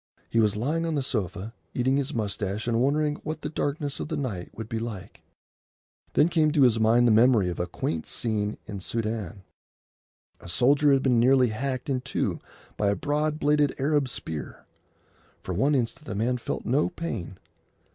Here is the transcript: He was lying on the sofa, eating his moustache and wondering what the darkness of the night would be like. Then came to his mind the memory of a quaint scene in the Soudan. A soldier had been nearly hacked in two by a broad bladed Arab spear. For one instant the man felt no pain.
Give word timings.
He 0.31 0.39
was 0.39 0.55
lying 0.55 0.83
on 0.87 0.95
the 0.95 1.03
sofa, 1.03 1.53
eating 1.75 1.97
his 1.97 2.11
moustache 2.11 2.65
and 2.67 2.81
wondering 2.81 3.17
what 3.17 3.43
the 3.43 3.51
darkness 3.51 3.99
of 3.99 4.07
the 4.07 4.17
night 4.17 4.49
would 4.57 4.67
be 4.67 4.79
like. 4.79 5.21
Then 6.13 6.27
came 6.27 6.51
to 6.53 6.63
his 6.63 6.79
mind 6.79 7.05
the 7.05 7.11
memory 7.11 7.49
of 7.49 7.59
a 7.59 7.67
quaint 7.67 8.07
scene 8.07 8.57
in 8.65 8.77
the 8.77 8.81
Soudan. 8.83 9.43
A 10.39 10.49
soldier 10.49 10.91
had 10.91 11.03
been 11.03 11.19
nearly 11.19 11.49
hacked 11.49 11.87
in 11.87 12.01
two 12.01 12.39
by 12.77 12.89
a 12.89 12.95
broad 12.95 13.37
bladed 13.39 13.75
Arab 13.77 14.09
spear. 14.09 14.65
For 15.43 15.53
one 15.53 15.75
instant 15.75 16.07
the 16.07 16.15
man 16.15 16.37
felt 16.39 16.65
no 16.65 16.89
pain. 16.89 17.37